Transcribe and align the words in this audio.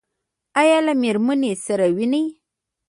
ایا 0.61 0.77
له 0.85 0.93
میرمنې 1.01 1.51
سره 1.65 1.85
وینئ؟ 1.95 2.25